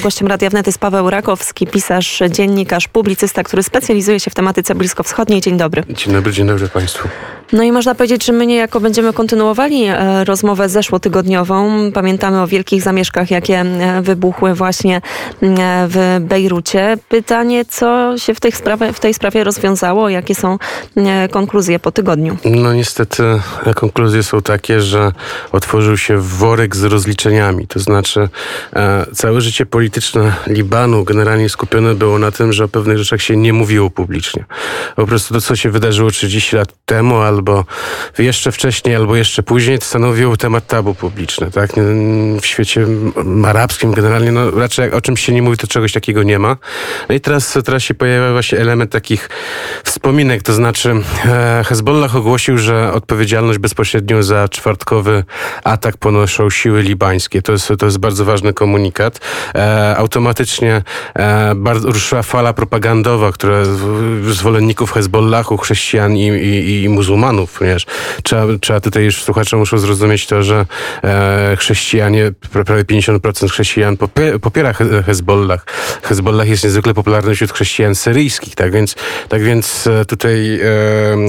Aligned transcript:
Gościem 0.00 0.28
Radia 0.28 0.50
Wnet 0.50 0.66
jest 0.66 0.78
Paweł 0.78 1.10
Rakowski, 1.10 1.66
pisarz, 1.66 2.22
dziennikarz, 2.30 2.88
publicysta, 2.88 3.42
który 3.42 3.62
specjalizuje 3.62 4.20
się 4.20 4.30
w 4.30 4.34
tematyce 4.34 4.74
bliskowschodniej. 4.74 5.40
Dzień 5.40 5.56
dobry. 5.56 5.82
Dzień 5.90 6.12
dobry, 6.12 6.32
dzień 6.32 6.46
dobry 6.46 6.68
Państwu. 6.68 7.08
No 7.52 7.62
i 7.62 7.72
można 7.72 7.94
powiedzieć, 7.94 8.24
że 8.24 8.32
my 8.32 8.46
niejako 8.46 8.80
będziemy 8.80 9.12
kontynuowali 9.12 9.84
e, 9.84 10.24
rozmowę 10.24 10.68
zeszłotygodniową. 10.68 11.70
Pamiętamy 11.92 12.42
o 12.42 12.46
wielkich 12.46 12.82
zamieszkach, 12.82 13.30
jakie 13.30 13.60
e, 13.60 14.02
wybuchły 14.02 14.54
właśnie 14.54 14.96
e, 14.96 15.00
w 15.88 16.18
Bejrucie. 16.20 16.98
Pytanie, 17.08 17.64
co 17.64 18.18
się 18.18 18.34
w 18.34 18.40
tej 18.40 18.52
sprawie, 18.52 18.92
w 18.92 19.00
tej 19.00 19.14
sprawie 19.14 19.44
rozwiązało? 19.44 20.08
Jakie 20.08 20.34
są 20.34 20.58
konkluzje 21.30 21.78
po 21.78 21.92
tygodniu? 21.92 22.36
No 22.44 22.74
niestety 22.74 23.22
konkluzje 23.74 24.22
są 24.22 24.42
takie, 24.42 24.80
że 24.80 25.12
otworzył 25.52 25.96
się 25.96 26.18
worek 26.18 26.76
z 26.76 26.84
rozliczeniami. 26.84 27.66
To 27.66 27.80
znaczy 27.80 28.28
całe 29.14 29.40
życie 29.40 29.66
polityczne 29.66 30.32
Libanu 30.46 31.04
generalnie 31.04 31.48
skupione 31.48 31.94
było 31.94 32.18
na 32.18 32.30
tym, 32.30 32.52
że 32.52 32.64
o 32.64 32.68
pewnych 32.68 32.98
rzeczach 32.98 33.22
się 33.22 33.36
nie 33.36 33.52
mówiło 33.52 33.90
publicznie. 33.90 34.44
Po 34.96 35.06
prostu 35.06 35.34
to, 35.34 35.40
co 35.40 35.56
się 35.56 35.70
wydarzyło 35.70 36.10
30 36.10 36.56
lat 36.56 36.68
temu, 36.86 37.16
albo 37.16 37.39
albo 37.40 37.64
jeszcze 38.18 38.52
wcześniej, 38.52 38.96
albo 38.96 39.16
jeszcze 39.16 39.42
później 39.42 39.78
stanowił 39.80 40.36
temat 40.36 40.66
tabu 40.66 40.94
publiczny. 40.94 41.50
Tak? 41.50 41.70
W 42.40 42.46
świecie 42.46 42.86
arabskim 43.44 43.92
generalnie 43.92 44.32
no, 44.32 44.50
raczej 44.50 44.92
o 44.92 45.00
czymś 45.00 45.20
się 45.20 45.32
nie 45.32 45.42
mówi, 45.42 45.56
to 45.56 45.66
czegoś 45.66 45.92
takiego 45.92 46.22
nie 46.22 46.38
ma. 46.38 46.56
No 47.08 47.14
i 47.14 47.20
teraz, 47.20 47.58
teraz 47.64 47.82
się 47.82 47.94
pojawia 47.94 48.32
właśnie 48.32 48.58
element 48.58 48.90
takich 48.92 49.28
wspominek, 49.84 50.42
to 50.42 50.52
znaczy 50.52 50.94
e, 51.24 51.64
Hezbollah 51.66 52.16
ogłosił, 52.16 52.58
że 52.58 52.92
odpowiedzialność 52.92 53.58
bezpośrednią 53.58 54.22
za 54.22 54.48
czwartkowy 54.48 55.24
atak 55.64 55.96
ponoszą 55.96 56.50
siły 56.50 56.82
libańskie. 56.82 57.42
To 57.42 57.52
jest, 57.52 57.72
to 57.78 57.86
jest 57.86 57.98
bardzo 57.98 58.24
ważny 58.24 58.52
komunikat. 58.52 59.20
E, 59.54 59.96
automatycznie 59.96 60.82
e, 61.14 61.54
bardzo, 61.54 61.88
ruszyła 61.88 62.22
fala 62.22 62.52
propagandowa, 62.52 63.32
która 63.32 63.64
zwolenników 64.30 64.92
Hezbollahu, 64.92 65.56
chrześcijan 65.56 66.16
i, 66.16 66.26
i, 66.26 66.82
i 66.82 66.88
muzułmanów 66.88 67.29
ponieważ 67.58 67.86
trzeba, 68.22 68.42
trzeba 68.60 68.80
tutaj 68.80 69.04
już 69.04 69.22
słuchacze 69.22 69.56
muszą 69.56 69.78
zrozumieć 69.78 70.26
to, 70.26 70.42
że 70.42 70.66
e, 71.04 71.56
chrześcijanie, 71.58 72.32
prawie 72.64 72.84
50% 72.84 73.50
chrześcijan 73.50 73.96
popiera 74.40 74.72
Hezbollah. 75.06 75.64
Hezbollah 76.02 76.48
jest 76.48 76.64
niezwykle 76.64 76.94
popularny 76.94 77.34
wśród 77.34 77.52
chrześcijan 77.52 77.94
syryjskich, 77.94 78.54
tak 78.54 78.72
więc, 78.72 78.94
tak 79.28 79.42
więc 79.42 79.86
e, 79.86 80.04
tutaj 80.04 80.60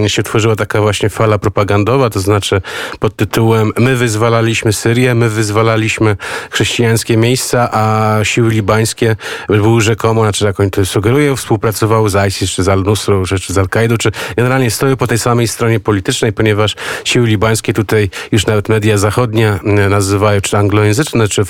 e, 0.04 0.10
się 0.10 0.24
tworzyła 0.24 0.56
taka 0.56 0.82
właśnie 0.82 1.10
fala 1.10 1.38
propagandowa, 1.38 2.10
to 2.10 2.20
znaczy 2.20 2.62
pod 3.00 3.16
tytułem 3.16 3.72
my 3.78 3.96
wyzwalaliśmy 3.96 4.74
Syrię, 4.74 5.16
my 5.16 5.30
wyzwalaliśmy 5.30 6.18
chrześcijańskie 6.52 7.18
miejsca, 7.18 7.70
a 7.72 8.20
siły 8.24 8.50
libańskie 8.50 9.16
były 9.50 9.82
rzekomo, 9.82 10.22
znaczy 10.22 10.46
jak 10.46 10.60
oni 10.60 10.72
to 10.72 10.86
sugerują, 10.86 11.36
współpracowały 11.36 12.10
z 12.10 12.28
ISIS, 12.28 12.52
czy 12.52 12.64
z 12.64 12.70
Al-Nusrą, 12.70 13.24
czy, 13.26 13.40
czy 13.40 13.54
z 13.54 13.58
Al-Kaidą, 13.58 13.98
czy 13.98 14.12
generalnie 14.36 14.72
stoją 14.72 14.98
po 14.98 15.08
tej 15.08 15.20
samej 15.20 15.48
stronie 15.48 15.80
politycznej, 15.80 15.91
ponieważ 16.32 16.76
siły 17.06 17.28
libańskie 17.28 17.74
tutaj 17.74 18.10
już 18.32 18.46
nawet 18.46 18.70
media 18.70 18.98
zachodnie 18.98 19.60
nazywają, 19.90 20.42
czy 20.42 20.58
anglojęzyczne, 20.58 21.28
czy 21.28 21.44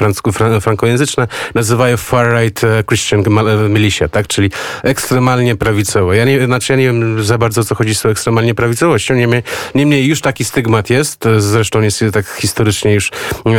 frankojęzyczne, 0.62 1.28
nazywają 1.56 1.96
far-right 1.96 2.68
e, 2.68 2.84
Christian 2.84 3.24
e, 3.48 3.70
militia, 3.70 4.08
tak? 4.08 4.28
Czyli 4.28 4.52
ekstremalnie 4.84 5.56
prawicowe. 5.56 6.18
Ja 6.18 6.26
nie, 6.26 6.46
znaczy 6.46 6.74
ja 6.74 6.78
nie 6.78 6.86
wiem 6.86 7.24
za 7.24 7.38
bardzo, 7.38 7.64
co 7.64 7.76
chodzi 7.76 7.96
z 7.96 8.02
tą 8.02 8.10
ekstremalnie 8.10 8.56
prawicowością. 8.56 9.16
Niemniej, 9.16 9.44
niemniej 9.76 10.08
już 10.08 10.22
taki 10.22 10.46
stygmat 10.46 10.90
jest, 10.90 11.24
zresztą 11.38 11.82
jest 11.82 12.04
tak 12.14 12.26
historycznie 12.28 12.94
już 12.94 13.12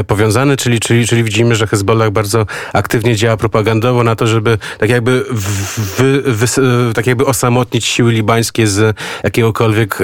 powiązany, 0.06 0.56
czyli, 0.56 0.80
czyli, 0.80 1.06
czyli 1.06 1.24
widzimy, 1.24 1.54
że 1.54 1.66
Hezbollah 1.66 2.10
bardzo 2.10 2.46
aktywnie 2.72 3.16
działa 3.16 3.36
propagandowo 3.36 4.04
na 4.04 4.16
to, 4.16 4.26
żeby 4.26 4.58
tak 4.78 4.90
jakby, 4.90 5.24
wy, 5.98 6.22
wy, 6.22 6.46
tak 6.94 7.06
jakby 7.06 7.26
osamotnić 7.26 7.84
siły 7.84 8.12
libańskie 8.12 8.66
z 8.66 8.96
jakiegokolwiek 9.24 9.98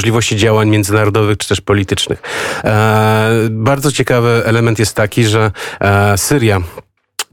możliwości 0.00 0.36
działań 0.36 0.68
międzynarodowych 0.68 1.38
czy 1.38 1.48
też 1.48 1.60
politycznych. 1.60 2.22
E, 2.64 3.30
bardzo 3.50 3.92
ciekawy 3.92 4.42
element 4.44 4.78
jest 4.78 4.94
taki, 4.94 5.24
że 5.24 5.52
e, 5.80 6.18
Syria 6.18 6.60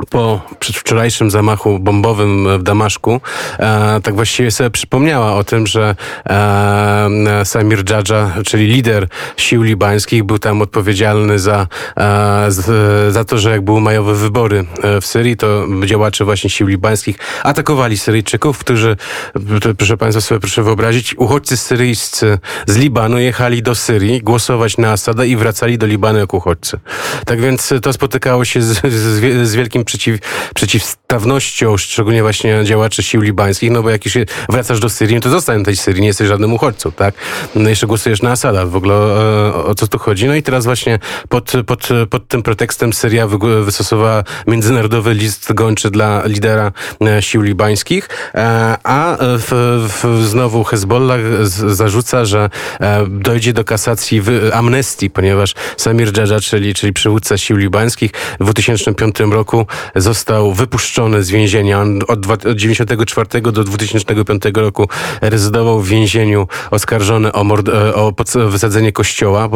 po 0.09 0.41
przedwczorajszym 0.59 1.31
zamachu 1.31 1.79
bombowym 1.79 2.59
w 2.59 2.63
Damaszku, 2.63 3.21
e, 3.59 3.99
tak 4.03 4.15
właściwie 4.15 4.51
sobie 4.51 4.69
przypomniała 4.69 5.33
o 5.33 5.43
tym, 5.43 5.67
że 5.67 5.95
e, 6.29 7.45
Samir 7.45 7.83
Dżadża, 7.83 8.33
czyli 8.45 8.67
lider 8.67 9.07
sił 9.37 9.63
libańskich, 9.63 10.23
był 10.23 10.39
tam 10.39 10.61
odpowiedzialny 10.61 11.39
za, 11.39 11.67
e, 11.97 12.47
za 13.09 13.23
to, 13.23 13.37
że 13.37 13.51
jak 13.51 13.61
były 13.61 13.81
majowe 13.81 14.15
wybory 14.15 14.65
e, 14.83 15.01
w 15.01 15.05
Syrii, 15.05 15.37
to 15.37 15.65
działacze 15.85 16.25
właśnie 16.25 16.49
sił 16.49 16.67
libańskich 16.67 17.17
atakowali 17.43 17.97
Syryjczyków, 17.97 18.57
którzy, 18.57 18.97
proszę 19.77 19.97
Państwa 19.97 20.21
sobie 20.21 20.39
proszę 20.39 20.63
wyobrazić, 20.63 21.15
uchodźcy 21.17 21.57
syryjscy 21.57 22.39
z 22.67 22.77
Libanu 22.77 23.19
jechali 23.19 23.63
do 23.63 23.75
Syrii 23.75 24.21
głosować 24.21 24.77
na 24.77 24.91
Asada 24.91 25.25
i 25.25 25.35
wracali 25.35 25.77
do 25.77 25.85
Libanu 25.85 26.19
jako 26.19 26.37
uchodźcy. 26.37 26.79
Tak 27.25 27.41
więc 27.41 27.73
to 27.81 27.93
spotykało 27.93 28.45
się 28.45 28.61
z, 28.61 28.81
z, 28.93 29.47
z 29.47 29.55
wielkim 29.55 29.83
przeciw, 29.87 30.19
przeciwstawnością, 30.55 31.77
szczególnie 31.77 32.21
właśnie 32.21 32.63
działaczy 32.63 33.03
sił 33.03 33.21
libańskich, 33.21 33.71
no 33.71 33.83
bo 33.83 33.89
jak 33.89 34.05
już 34.05 34.13
wracasz 34.49 34.79
do 34.79 34.89
Syrii, 34.89 35.15
no 35.15 35.21
to 35.21 35.29
zostań 35.29 35.63
tej 35.63 35.75
Syrii, 35.75 36.01
nie 36.01 36.07
jesteś 36.07 36.27
żadnym 36.27 36.53
uchodźcą, 36.53 36.91
tak? 36.91 37.15
No 37.55 37.69
jeszcze 37.69 37.87
głosujesz 37.87 38.21
na 38.21 38.31
Asada, 38.31 38.65
w 38.65 38.75
ogóle 38.75 38.95
o, 38.95 39.65
o 39.65 39.75
co 39.75 39.87
tu 39.87 39.99
chodzi? 39.99 40.27
No 40.27 40.35
i 40.35 40.43
teraz 40.43 40.65
właśnie 40.65 40.99
pod, 41.29 41.51
pod, 41.65 41.89
pod 42.09 42.27
tym 42.27 42.43
pretekstem 42.43 42.93
Syria 42.93 43.27
wystosowała 43.65 44.23
międzynarodowy 44.47 45.13
list 45.13 45.53
gończy 45.53 45.91
dla 45.91 46.25
lidera 46.25 46.71
e, 47.01 47.21
sił 47.21 47.41
libańskich, 47.41 48.09
e, 48.35 48.77
a 48.83 49.17
w, 49.19 49.51
w, 50.03 50.25
znowu 50.27 50.63
Hezbollah 50.63 51.19
zarzuca, 51.67 52.25
że 52.25 52.49
e, 52.79 53.05
dojdzie 53.07 53.53
do 53.53 53.63
kasacji 53.63 54.21
amnestii, 54.53 55.09
ponieważ 55.09 55.53
Samir 55.77 56.11
Dżadża, 56.11 56.39
czyli, 56.39 56.73
czyli 56.73 56.93
przywódca 56.93 57.37
sił 57.37 57.57
libańskich 57.57 58.11
w 58.39 58.43
2005 58.43 59.19
roku 59.19 59.67
został 59.95 60.53
wypuszczony 60.53 61.23
z 61.23 61.29
więzienia. 61.29 61.81
On 61.81 61.99
od 62.07 62.21
1994 62.21 63.41
do 63.51 63.63
2005 63.63 64.43
roku 64.55 64.89
rezydował 65.21 65.79
w 65.79 65.87
więzieniu 65.87 66.47
oskarżony 66.71 67.31
o, 67.31 67.43
mord, 67.43 67.69
e, 67.69 67.95
o 67.95 68.13
wysadzenie 68.49 68.91
kościoła 68.91 69.45
e, 69.45 69.49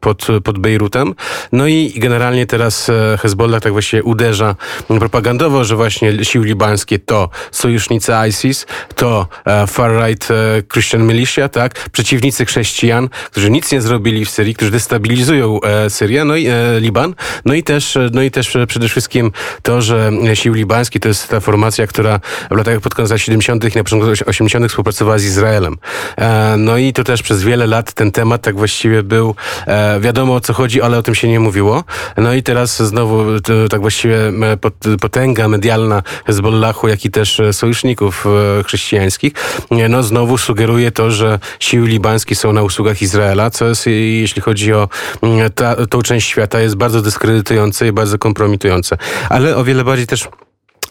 pod, 0.00 0.26
pod 0.44 0.58
Bejrutem. 0.58 1.14
No 1.52 1.66
i 1.66 1.94
generalnie 1.96 2.46
teraz 2.46 2.88
e, 2.88 3.18
Hezbollah 3.18 3.62
tak 3.62 3.72
właśnie 3.72 4.02
uderza 4.02 4.56
propagandowo, 5.00 5.64
że 5.64 5.76
właśnie 5.76 6.24
siły 6.24 6.46
libańskie 6.46 6.98
to 6.98 7.30
sojusznicy 7.50 8.12
ISIS, 8.28 8.66
to 8.94 9.26
far-right 9.66 10.28
Christian 10.72 11.06
militia, 11.06 11.48
tak? 11.48 11.88
Przeciwnicy 11.90 12.46
chrześcijan, 12.46 13.08
którzy 13.30 13.50
nic 13.50 13.72
nie 13.72 13.80
zrobili 13.80 14.24
w 14.24 14.30
Syrii, 14.30 14.54
którzy 14.54 14.70
destabilizują 14.70 15.60
Syrię, 15.88 16.24
no 16.24 16.36
i 16.36 16.46
Liban, 16.78 17.14
no 17.44 17.54
i 17.54 17.62
też, 17.62 17.98
no 18.12 18.22
i 18.22 18.30
też 18.30 18.56
przede 18.68 18.88
wszystkim 18.88 19.32
to, 19.62 19.82
że 19.82 20.10
siły 20.34 20.56
libańskie 20.56 21.00
to 21.00 21.08
jest 21.08 21.28
ta 21.28 21.40
formacja, 21.40 21.86
która 21.86 22.20
w 22.50 22.56
latach 22.56 22.80
pod 22.80 22.94
koniec 22.94 23.10
lat 23.10 23.20
70. 23.20 23.74
i 23.74 23.78
na 23.78 23.84
początku 23.84 24.10
80. 24.26 24.68
współpracowała 24.68 25.18
z 25.18 25.24
Izraelem. 25.24 25.76
E, 26.18 26.54
no 26.58 26.76
i 26.76 26.92
to 26.92 27.04
też 27.04 27.22
przez 27.22 27.42
wiele 27.42 27.66
lat 27.66 27.92
ten 27.92 28.12
temat 28.12 28.42
tak 28.42 28.56
właściwie 28.56 29.02
był, 29.02 29.34
e, 29.66 30.00
wiadomo 30.00 30.34
o 30.34 30.40
co 30.40 30.52
chodzi, 30.52 30.82
ale 30.82 30.98
o 30.98 31.02
tym 31.02 31.14
się 31.14 31.28
nie 31.28 31.40
mówiło. 31.40 31.84
No 32.16 32.34
i 32.34 32.42
teraz 32.42 32.82
znowu 32.82 33.24
tak 33.70 33.80
właściwie 33.80 34.18
potęga 35.00 35.48
medialna 35.48 36.02
Hezbollahu, 36.26 36.88
jak 36.88 37.04
i 37.04 37.10
też 37.10 37.40
sojuszników 37.52 38.26
e, 38.60 38.64
chrześcijańskich, 38.64 39.32
no 39.88 40.02
znowu 40.02 40.38
sugeruje 40.38 40.90
to, 40.90 41.10
że 41.10 41.38
siły 41.60 41.88
libańskie 41.88 42.34
są 42.34 42.52
na 42.52 42.62
usługach 42.62 43.02
Izraela, 43.02 43.50
co 43.50 43.68
jest, 43.68 43.86
jeśli 43.86 44.42
chodzi 44.42 44.72
o 44.72 44.88
ta, 45.54 45.86
tą 45.86 46.02
część 46.02 46.28
świata, 46.28 46.60
jest 46.60 46.74
bardzo 46.74 47.02
dyskredytujące 47.02 47.86
i 47.86 47.92
bardzo 47.92 48.18
kompromitujące 48.18 48.96
ale 49.28 49.56
o 49.56 49.64
wiele 49.64 49.84
bardziej 49.84 50.06
też 50.06 50.28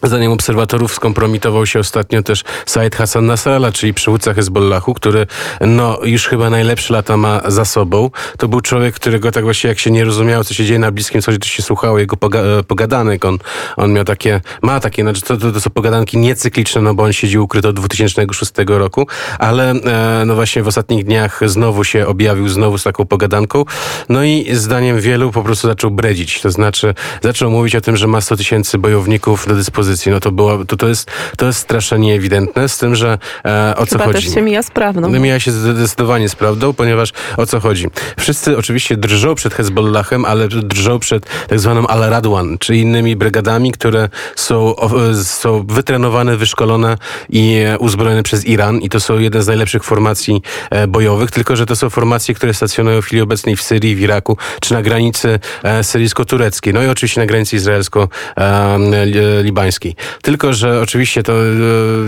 Zdaniem 0.02 0.32
obserwatorów 0.32 0.94
skompromitował 0.94 1.66
się 1.66 1.78
ostatnio 1.78 2.22
też 2.22 2.44
Said 2.66 2.96
Hassan 2.96 3.26
Nasrallah, 3.26 3.74
czyli 3.74 3.94
przywódca 3.94 4.34
Hezbollahu, 4.34 4.94
który 4.94 5.26
no 5.60 5.98
już 6.04 6.26
chyba 6.26 6.50
najlepsze 6.50 6.94
lata 6.94 7.16
ma 7.16 7.40
za 7.46 7.64
sobą. 7.64 8.10
To 8.38 8.48
był 8.48 8.60
człowiek, 8.60 8.94
którego 8.94 9.32
tak 9.32 9.44
właśnie 9.44 9.68
jak 9.68 9.78
się 9.78 9.90
nie 9.90 10.04
rozumiało, 10.04 10.44
co 10.44 10.54
się 10.54 10.64
dzieje 10.64 10.78
na 10.78 10.90
Bliskim 10.90 11.20
Wschodzie, 11.20 11.38
to 11.38 11.46
się 11.46 11.62
słuchało 11.62 11.98
jego 11.98 12.16
poga 12.16 12.38
e, 12.40 12.62
pogadanek. 12.62 13.24
On, 13.24 13.38
on 13.76 13.92
miał 13.92 14.04
takie, 14.04 14.40
ma 14.62 14.80
takie, 14.80 15.02
znaczy 15.02 15.22
to, 15.22 15.36
to, 15.36 15.52
to 15.52 15.60
są 15.60 15.70
pogadanki 15.70 16.18
niecykliczne, 16.18 16.80
no 16.80 16.94
bo 16.94 17.02
on 17.02 17.12
siedzi 17.12 17.38
ukryty 17.38 17.68
od 17.68 17.76
2006 17.76 18.52
roku, 18.66 19.06
ale 19.38 19.70
e, 19.70 20.22
no 20.26 20.34
właśnie 20.34 20.62
w 20.62 20.68
ostatnich 20.68 21.04
dniach 21.04 21.40
znowu 21.46 21.84
się 21.84 22.06
objawił, 22.06 22.48
znowu 22.48 22.78
z 22.78 22.82
taką 22.82 23.06
pogadanką. 23.06 23.64
No 24.08 24.24
i 24.24 24.48
zdaniem 24.52 25.00
wielu 25.00 25.30
po 25.30 25.42
prostu 25.42 25.68
zaczął 25.68 25.90
bredzić. 25.90 26.40
To 26.40 26.50
znaczy 26.50 26.94
zaczął 27.22 27.50
mówić 27.50 27.76
o 27.76 27.80
tym, 27.80 27.96
że 27.96 28.06
ma 28.06 28.20
100 28.20 28.36
tysięcy 28.36 28.78
bojowników 28.78 29.48
do 29.48 29.54
dyspozycji 29.54 29.87
no 30.06 30.20
to 30.20 30.32
było, 30.32 30.64
to, 30.64 30.76
to, 30.76 30.88
jest, 30.88 31.10
to 31.36 31.46
jest 31.46 31.58
straszenie 31.58 32.14
ewidentne, 32.14 32.68
z 32.68 32.78
tym, 32.78 32.94
że 32.94 33.18
e, 33.44 33.74
o 33.76 33.84
Chyba 33.84 33.86
co 33.86 33.98
chodzi. 33.98 34.24
też 34.24 34.34
się 34.34 34.42
mija 34.42 34.62
z 34.62 34.70
prawdą. 34.70 35.08
Mija 35.08 35.40
się 35.40 35.52
zdecydowanie 35.52 36.28
z 36.28 36.34
prawdą, 36.34 36.72
ponieważ 36.72 37.12
o 37.36 37.46
co 37.46 37.60
chodzi? 37.60 37.86
Wszyscy 38.18 38.58
oczywiście 38.58 38.96
drżą 38.96 39.34
przed 39.34 39.54
Hezbollahem, 39.54 40.24
ale 40.24 40.48
drżą 40.48 40.98
przed 40.98 41.26
tak 41.48 41.60
zwaną 41.60 41.86
Al-Radwan, 41.86 42.58
czy 42.58 42.76
innymi 42.76 43.16
brygadami, 43.16 43.72
które 43.72 44.08
są, 44.36 44.74
są 45.22 45.66
wytrenowane, 45.66 46.36
wyszkolone 46.36 46.98
i 47.28 47.64
uzbrojone 47.78 48.22
przez 48.22 48.46
Iran 48.46 48.78
i 48.78 48.88
to 48.88 49.00
są 49.00 49.18
jedne 49.18 49.42
z 49.42 49.46
najlepszych 49.46 49.84
formacji 49.84 50.42
e, 50.70 50.86
bojowych, 50.86 51.30
tylko 51.30 51.56
że 51.56 51.66
to 51.66 51.76
są 51.76 51.90
formacje, 51.90 52.34
które 52.34 52.54
stacjonują 52.54 53.02
w 53.02 53.04
chwili 53.04 53.22
obecnej 53.22 53.56
w 53.56 53.62
Syrii, 53.62 53.96
w 53.96 54.00
Iraku, 54.00 54.36
czy 54.60 54.74
na 54.74 54.82
granicy 54.82 55.38
e, 55.62 55.84
syryjsko-tureckiej, 55.84 56.74
no 56.74 56.82
i 56.82 56.86
oczywiście 56.86 57.20
na 57.20 57.26
granicy 57.26 57.56
izraelsko-libańskiej. 57.56 59.77
Tylko, 60.22 60.52
że 60.52 60.80
oczywiście 60.80 61.22
to 61.22 61.32
e, 61.32 61.46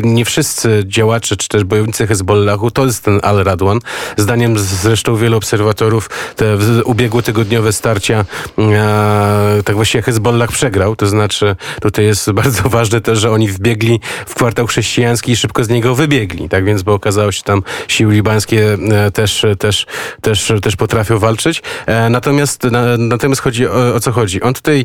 nie 0.02 0.24
wszyscy 0.24 0.82
działacze, 0.86 1.36
czy 1.36 1.48
też 1.48 1.64
bojownicy 1.64 2.06
Hezbollahu, 2.06 2.70
to 2.70 2.86
jest 2.86 3.04
ten 3.04 3.20
Al-Radwan. 3.22 3.78
Zdaniem 4.16 4.58
zresztą 4.58 5.16
wielu 5.16 5.36
obserwatorów 5.36 6.10
te 6.36 6.56
ubiegłotygodniowe 6.84 7.72
starcia 7.72 8.24
tak 9.64 9.76
właściwie 9.76 10.02
Hezbollah 10.02 10.50
przegrał, 10.52 10.96
to 10.96 11.06
znaczy 11.06 11.56
tutaj 11.80 12.04
jest 12.04 12.30
bardzo 12.40 12.68
ważne 12.68 13.00
też, 13.00 13.18
że 13.18 13.30
oni 13.30 13.48
wbiegli 13.48 14.00
w 14.26 14.34
kwartał 14.34 14.66
chrześcijański 14.66 15.32
i 15.32 15.36
szybko 15.36 15.64
z 15.64 15.68
niego 15.68 15.94
wybiegli, 15.94 16.48
tak 16.48 16.64
więc, 16.64 16.82
bo 16.82 16.94
okazało 16.94 17.32
się 17.32 17.42
tam 17.42 17.62
siły 17.88 18.14
libańskie 18.14 18.76
e, 18.92 19.10
też, 19.10 19.46
też, 19.58 19.86
też, 20.20 20.52
też 20.62 20.76
potrafią 20.76 21.18
walczyć. 21.18 21.62
E, 21.86 22.10
natomiast, 22.10 22.62
natomiast 22.98 23.40
chodzi 23.40 23.66
o, 23.66 23.94
o 23.94 24.00
co 24.00 24.12
chodzi. 24.12 24.42
On 24.42 24.54
tutaj, 24.54 24.84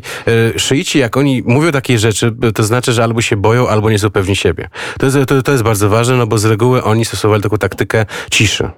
e, 0.54 0.58
szyici, 0.58 0.98
jak 0.98 1.16
oni 1.16 1.42
mówią 1.46 1.72
takie 1.72 1.98
rzeczy, 1.98 2.34
to 2.54 2.62
znaczy, 2.62 2.75
że 2.84 3.04
albo 3.04 3.20
się 3.22 3.36
boją, 3.36 3.68
albo 3.68 3.90
nie 3.90 3.98
są 3.98 4.10
pewni 4.10 4.36
siebie. 4.36 4.68
To 4.98 5.06
jest, 5.06 5.18
to, 5.26 5.42
to 5.42 5.52
jest 5.52 5.64
bardzo 5.64 5.88
ważne, 5.88 6.16
no 6.16 6.26
bo 6.26 6.38
z 6.38 6.44
reguły 6.44 6.82
oni 6.82 7.04
stosowali 7.04 7.42
taką 7.42 7.58
taktykę 7.58 8.06
ciszy. 8.30 8.70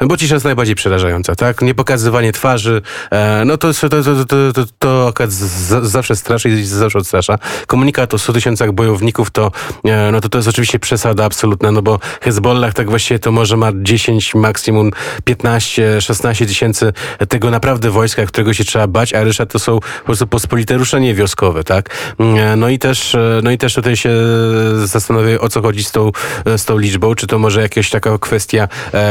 Bo 0.00 0.16
cisza 0.16 0.34
jest 0.34 0.44
najbardziej 0.44 0.74
przerażająca, 0.74 1.34
tak? 1.34 1.62
Niepokazywanie 1.62 2.32
twarzy, 2.32 2.82
e, 3.10 3.42
no 3.44 3.56
to, 3.56 3.72
to, 3.74 3.88
to, 3.88 4.52
to, 4.52 4.64
to, 4.78 5.12
zawsze 5.82 6.16
straszy 6.16 6.48
i 6.48 6.64
zawsze 6.64 6.98
odstrasza. 6.98 7.38
Komunikat 7.66 8.14
o 8.14 8.18
100 8.18 8.32
tysiącach 8.32 8.72
bojowników 8.72 9.30
to, 9.30 9.52
e, 9.84 10.12
no 10.12 10.20
to, 10.20 10.28
to 10.28 10.38
jest 10.38 10.48
oczywiście 10.48 10.78
przesada 10.78 11.24
absolutna, 11.24 11.72
no 11.72 11.82
bo 11.82 11.98
Hezbollah 12.20 12.74
tak 12.74 12.90
właściwie 12.90 13.18
to 13.18 13.32
może 13.32 13.56
ma 13.56 13.70
10, 13.74 14.34
maksimum 14.34 14.90
15, 15.24 16.00
16 16.00 16.46
tysięcy 16.46 16.92
tego 17.28 17.50
naprawdę 17.50 17.90
wojska, 17.90 18.26
którego 18.26 18.54
się 18.54 18.64
trzeba 18.64 18.86
bać, 18.86 19.14
a 19.14 19.24
reszta 19.24 19.46
to 19.46 19.58
są 19.58 19.80
po 19.80 20.04
prostu 20.04 20.26
pospolite 20.26 20.74
ruszenie 20.76 21.14
wioskowe, 21.14 21.64
tak? 21.64 22.14
E, 22.20 22.56
no 22.56 22.68
i 22.68 22.78
też, 22.78 23.16
no 23.42 23.50
i 23.50 23.58
też 23.58 23.74
tutaj 23.74 23.96
się 23.96 24.10
zastanawiam, 24.84 25.38
o 25.40 25.48
co 25.48 25.62
chodzi 25.62 25.84
z 25.84 25.90
tą, 25.90 26.10
z 26.56 26.64
tą 26.64 26.78
liczbą, 26.78 27.14
czy 27.14 27.26
to 27.26 27.38
może 27.38 27.62
jakaś 27.62 27.90
taka 27.90 28.18
kwestia 28.18 28.68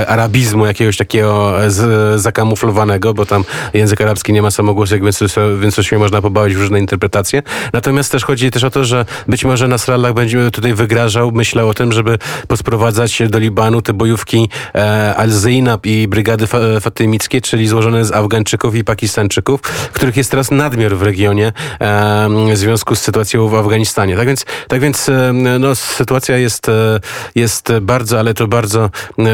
arabizmu, 0.08 0.51
jakiegoś 0.60 0.98
takiego 0.98 1.64
e, 1.64 1.72
z, 1.72 2.22
zakamuflowanego, 2.22 3.14
bo 3.14 3.26
tam 3.26 3.44
język 3.74 4.02
arabski 4.02 4.34
nie 4.34 4.42
ma 4.42 4.52
samogłosek, 4.52 5.04
więc, 5.04 5.20
więc 5.62 5.76
to 5.76 5.84
się 5.84 6.00
można 6.00 6.22
pobawić 6.22 6.56
w 6.56 6.60
różne 6.60 6.80
interpretacje. 6.80 7.44
Natomiast 7.74 8.12
też 8.12 8.26
chodzi 8.26 8.52
też 8.52 8.64
o 8.64 8.70
to, 8.70 8.86
że 8.86 9.06
być 9.28 9.46
może 9.46 9.68
Nasrallah 9.68 10.14
będzie 10.14 10.52
tutaj 10.52 10.74
wygrażał, 10.74 11.32
myślał 11.32 11.70
o 11.70 11.74
tym, 11.74 11.92
żeby 11.92 12.18
posprowadzać 12.48 13.22
do 13.30 13.40
Libanu 13.40 13.82
te 13.82 13.94
bojówki 13.94 14.50
e, 14.76 15.16
Al-Zainab 15.16 15.86
i 15.86 16.08
brygady 16.08 16.48
fa 16.48 16.60
fatymickie, 16.82 17.42
czyli 17.42 17.68
złożone 17.68 18.06
z 18.06 18.12
Afgańczyków 18.12 18.76
i 18.76 18.84
Pakistańczyków, 18.84 19.62
których 19.94 20.18
jest 20.18 20.32
teraz 20.32 20.52
nadmiar 20.52 20.96
w 20.96 21.02
regionie 21.02 21.54
e, 21.80 22.28
w 22.54 22.58
związku 22.58 22.96
z 22.96 23.02
sytuacją 23.02 23.48
w 23.48 23.56
Afganistanie. 23.56 24.18
Tak 24.18 24.28
więc, 24.28 24.46
tak 24.68 24.80
więc 24.80 25.10
e, 25.10 25.34
no, 25.60 25.76
sytuacja 25.76 26.38
jest, 26.38 26.70
e, 26.70 27.00
jest 27.36 27.74
bardzo, 27.82 28.20
ale 28.20 28.34
to 28.34 28.48
bardzo 28.48 28.90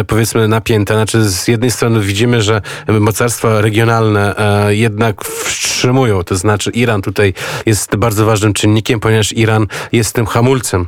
powiedzmy 0.08 0.48
napięta 0.48 0.96
znaczy 1.08 1.30
z 1.30 1.48
jednej 1.48 1.72
strony 1.72 2.00
widzimy, 2.02 2.42
że 2.42 2.62
mocarstwa 3.00 3.62
regionalne 3.62 4.36
e, 4.68 4.76
jednak 4.76 5.26
wstrzymują, 5.26 6.24
to 6.24 6.36
znaczy 6.36 6.72
Iran 6.72 7.02
tutaj 7.02 7.34
jest 7.66 7.96
bardzo 7.96 8.26
ważnym 8.26 8.54
czynnikiem, 8.54 9.00
ponieważ 9.00 9.34
Iran 9.34 9.68
jest 9.92 10.16
tym 10.16 10.26
hamulcem 10.26 10.88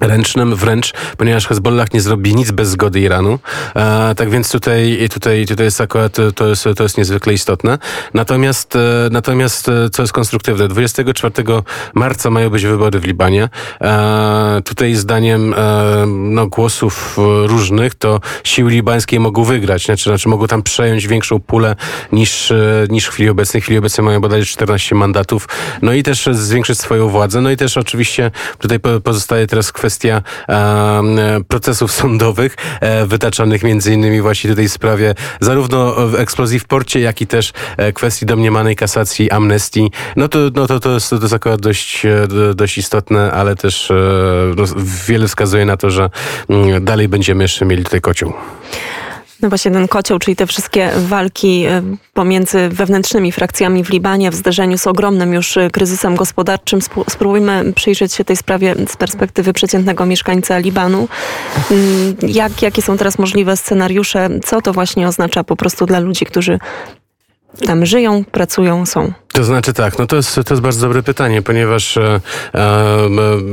ręcznym 0.00 0.56
wręcz, 0.56 0.92
ponieważ 1.16 1.46
Hezbollah 1.46 1.92
nie 1.92 2.00
zrobi 2.00 2.34
nic 2.34 2.50
bez 2.50 2.68
zgody 2.68 3.00
Iranu. 3.00 3.38
E, 3.76 4.14
tak 4.14 4.30
więc 4.30 4.52
tutaj, 4.52 5.08
tutaj, 5.12 5.46
tutaj 5.46 5.64
jest 5.64 5.80
akurat, 5.80 6.16
to 6.34 6.48
jest, 6.48 6.64
to 6.76 6.82
jest 6.82 6.98
niezwykle 6.98 7.32
istotne. 7.32 7.78
Natomiast, 8.14 8.76
e, 8.76 8.80
natomiast 9.10 9.68
e, 9.68 9.90
co 9.90 10.02
jest 10.02 10.12
konstruktywne, 10.12 10.68
24 10.68 11.34
marca 11.94 12.30
mają 12.30 12.50
być 12.50 12.66
wybory 12.66 13.00
w 13.00 13.04
Libanie. 13.04 13.48
E, 13.80 14.62
tutaj 14.64 14.94
zdaniem 14.94 15.54
e, 15.54 16.04
no, 16.06 16.46
głosów 16.46 17.16
różnych, 17.46 17.94
to 17.94 18.20
siły 18.44 18.70
libańskie 18.70 19.20
mogą 19.20 19.44
wygrać, 19.44 19.84
znaczy, 19.84 20.04
znaczy 20.04 20.28
mogą 20.28 20.46
tam 20.46 20.62
przejąć 20.62 21.06
większą 21.06 21.40
pulę 21.40 21.76
niż, 22.12 22.50
e, 22.50 22.86
niż 22.90 23.06
w 23.06 23.10
chwili 23.10 23.28
obecnej. 23.28 23.60
W 23.60 23.64
chwili 23.64 23.78
obecnej 23.78 24.04
mają 24.04 24.20
bodajże 24.20 24.46
14 24.46 24.94
mandatów. 24.94 25.48
No 25.82 25.92
i 25.92 26.02
też 26.02 26.28
zwiększyć 26.32 26.78
swoją 26.80 27.08
władzę. 27.08 27.40
No 27.40 27.50
i 27.50 27.56
też 27.56 27.76
oczywiście 27.76 28.30
tutaj 28.58 28.80
pozostaje 29.04 29.46
teraz 29.46 29.72
kwestia 29.72 29.83
kwestia 29.84 30.22
procesów 31.48 31.92
sądowych 31.92 32.56
e, 32.80 33.06
wytaczonych 33.06 33.62
między 33.62 33.92
innymi 33.92 34.20
właśnie 34.20 34.50
tutaj 34.50 34.68
w 34.68 34.72
sprawie 34.72 35.14
zarówno 35.40 35.96
eksplozji 36.18 36.58
w 36.58 36.64
porcie, 36.64 37.00
jak 37.00 37.20
i 37.20 37.26
też 37.26 37.52
e, 37.76 37.92
kwestii 37.92 38.26
domniemanej 38.26 38.76
kasacji 38.76 39.30
amnestii. 39.30 39.90
No 40.16 40.28
to, 40.28 40.38
no 40.54 40.66
to, 40.66 40.80
to, 40.80 40.94
jest, 40.94 41.10
to 41.10 41.16
jest 41.16 41.34
akurat 41.34 41.60
dość, 41.60 42.06
e, 42.06 42.26
dość 42.54 42.78
istotne, 42.78 43.32
ale 43.32 43.56
też 43.56 43.92
no, 44.56 44.64
wiele 45.06 45.28
wskazuje 45.28 45.64
na 45.64 45.76
to, 45.76 45.90
że 45.90 46.10
mm, 46.48 46.84
dalej 46.84 47.08
będziemy 47.08 47.44
jeszcze 47.44 47.64
mieli 47.64 47.84
tutaj 47.84 48.00
kocioł. 48.00 48.32
No 49.42 49.48
właśnie 49.48 49.70
ten 49.70 49.88
kocioł, 49.88 50.18
czyli 50.18 50.36
te 50.36 50.46
wszystkie 50.46 50.90
walki 50.96 51.64
e, 51.64 51.82
pomiędzy 52.12 52.68
wewnętrznymi 52.68 53.32
frakcjami 53.32 53.84
w 53.84 53.90
Libanie 53.90 54.30
w 54.30 54.34
zderzeniu 54.34 54.78
z 54.78 54.86
ogromnym 54.86 55.34
już 55.34 55.56
e, 55.56 55.70
kryzysem 55.70 56.16
gospodarczym. 56.16 56.80
Spróbujmy 57.08 57.72
przyjrzeć 57.72 58.12
się 58.12 58.24
tej 58.24 58.36
sprawie 58.36 58.74
z 58.88 58.96
perspektywy 58.96 59.52
przeciętnego 59.52 60.06
mieszkańca 60.06 60.58
Libanu. 60.58 61.08
Mm, 61.70 62.16
jak, 62.22 62.62
jakie 62.62 62.82
są 62.82 62.96
teraz 62.96 63.18
możliwe 63.18 63.56
scenariusze? 63.56 64.28
Co 64.44 64.62
to 64.62 64.72
właśnie 64.72 65.08
oznacza 65.08 65.44
po 65.44 65.56
prostu 65.56 65.86
dla 65.86 65.98
ludzi, 65.98 66.26
którzy 66.26 66.58
tam 67.66 67.86
żyją, 67.86 68.24
pracują, 68.24 68.86
są? 68.86 69.12
To 69.34 69.44
znaczy 69.44 69.72
tak, 69.72 69.98
no 69.98 70.06
to 70.06 70.16
jest, 70.16 70.34
to 70.34 70.54
jest 70.54 70.62
bardzo 70.62 70.80
dobre 70.80 71.02
pytanie, 71.02 71.42
ponieważ 71.42 71.96
e, 71.96 72.20
e, 72.54 72.70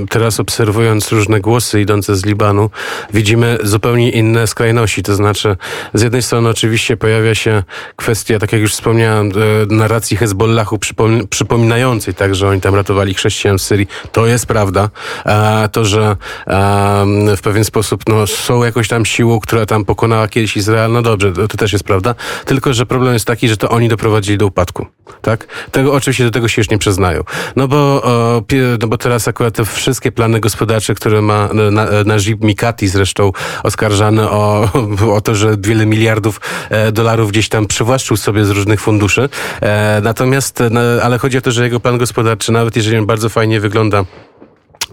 teraz 0.09 0.39
obserwując 0.39 1.11
różne 1.11 1.39
głosy 1.39 1.81
idące 1.81 2.15
z 2.15 2.25
Libanu, 2.25 2.69
widzimy 3.13 3.57
zupełnie 3.63 4.09
inne 4.09 4.47
skrajności. 4.47 5.03
To 5.03 5.15
znaczy, 5.15 5.57
z 5.93 6.01
jednej 6.01 6.21
strony 6.21 6.49
oczywiście 6.49 6.97
pojawia 6.97 7.35
się 7.35 7.63
kwestia, 7.95 8.39
tak 8.39 8.51
jak 8.51 8.61
już 8.61 8.73
wspomniałem, 8.73 9.31
e, 9.31 9.75
narracji 9.75 10.17
Hezbollahu 10.17 10.79
przypom 10.79 11.27
przypominającej 11.27 12.13
tak, 12.13 12.35
że 12.35 12.47
oni 12.47 12.61
tam 12.61 12.75
ratowali 12.75 13.13
chrześcijan 13.13 13.57
w 13.57 13.61
Syrii. 13.61 13.87
To 14.11 14.25
jest 14.25 14.45
prawda. 14.45 14.89
E, 15.25 15.69
to, 15.71 15.85
że 15.85 16.15
e, 16.47 17.35
w 17.37 17.41
pewien 17.41 17.63
sposób 17.63 18.03
no, 18.07 18.27
są 18.27 18.63
jakąś 18.63 18.87
tam 18.87 19.05
siłą, 19.05 19.39
która 19.39 19.65
tam 19.65 19.85
pokonała 19.85 20.27
kiedyś 20.27 20.57
Izrael, 20.57 20.91
no 20.91 21.01
dobrze, 21.01 21.31
to, 21.31 21.47
to 21.47 21.57
też 21.57 21.73
jest 21.73 21.85
prawda. 21.85 22.15
Tylko, 22.45 22.73
że 22.73 22.85
problem 22.85 23.13
jest 23.13 23.25
taki, 23.25 23.47
że 23.47 23.57
to 23.57 23.69
oni 23.69 23.89
doprowadzili 23.89 24.37
do 24.37 24.45
upadku. 24.45 24.87
Tak? 25.21 25.47
Tego, 25.71 25.93
oczywiście 25.93 26.23
do 26.23 26.31
tego 26.31 26.47
się 26.47 26.59
już 26.59 26.69
nie 26.69 26.77
przyznają. 26.77 27.23
No 27.55 27.67
bo, 27.67 27.77
o, 28.03 28.43
no 28.79 28.87
bo 28.87 28.97
teraz 28.97 29.27
akurat 29.27 29.55
te 29.55 29.65
wszystkie 29.65 30.11
plany 30.11 30.39
gospodarcze, 30.39 30.95
które 30.95 31.21
ma 31.21 31.49
na, 31.71 31.87
Najib 32.05 32.43
Mikati 32.43 32.87
zresztą 32.87 33.31
oskarżany 33.63 34.29
o, 34.29 34.69
o 35.15 35.21
to, 35.21 35.35
że 35.35 35.55
wiele 35.59 35.85
miliardów 35.85 36.41
e, 36.69 36.91
dolarów 36.91 37.31
gdzieś 37.31 37.49
tam 37.49 37.67
przywłaszczył 37.67 38.17
sobie 38.17 38.45
z 38.45 38.49
różnych 38.49 38.81
funduszy. 38.81 39.29
E, 39.61 40.01
natomiast, 40.03 40.63
no, 40.71 40.81
ale 41.03 41.17
chodzi 41.17 41.37
o 41.37 41.41
to, 41.41 41.51
że 41.51 41.63
jego 41.63 41.79
plan 41.79 41.97
gospodarczy, 41.97 42.51
nawet 42.51 42.75
jeżeli 42.75 42.97
on 42.97 43.05
bardzo 43.05 43.29
fajnie 43.29 43.59
wygląda, 43.59 44.05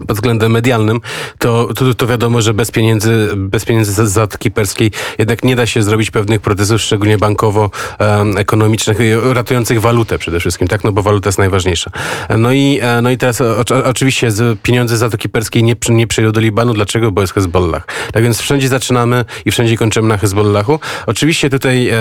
pod 0.07 0.17
względem 0.17 0.51
medialnym, 0.51 1.01
to, 1.37 1.69
to, 1.73 1.93
to 1.93 2.07
wiadomo, 2.07 2.41
że 2.41 2.53
bez 2.53 2.71
pieniędzy, 2.71 3.29
bez 3.35 3.65
pieniędzy 3.65 3.93
z 3.93 4.11
Zatoki 4.11 4.51
Perskiej 4.51 4.91
jednak 5.17 5.43
nie 5.43 5.55
da 5.55 5.65
się 5.65 5.83
zrobić 5.83 6.11
pewnych 6.11 6.41
procesów, 6.41 6.81
szczególnie 6.81 7.17
bankowo-ekonomicznych, 7.17 8.97
ratujących 9.33 9.81
walutę 9.81 10.19
przede 10.19 10.39
wszystkim, 10.39 10.67
tak? 10.67 10.83
No 10.83 10.91
bo 10.91 11.03
waluta 11.03 11.27
jest 11.27 11.39
najważniejsza. 11.39 11.91
No 12.37 12.51
i, 12.51 12.79
e, 12.81 13.01
no 13.01 13.09
i 13.09 13.17
teraz 13.17 13.41
o, 13.41 13.63
oczywiście 13.85 14.29
pieniądze 14.63 14.97
z 14.97 14.99
Zatoki 14.99 15.29
Perskiej 15.29 15.63
nie, 15.63 15.75
nie 15.89 16.07
przejdą 16.07 16.31
do 16.31 16.39
Libanu. 16.39 16.73
Dlaczego? 16.73 17.11
Bo 17.11 17.21
jest 17.21 17.33
Hezbollah. 17.33 17.87
Tak 18.13 18.23
więc 18.23 18.39
wszędzie 18.39 18.67
zaczynamy 18.67 19.25
i 19.45 19.51
wszędzie 19.51 19.77
kończymy 19.77 20.07
na 20.07 20.17
Hezbollahu. 20.17 20.79
Oczywiście 21.07 21.49
tutaj 21.49 21.91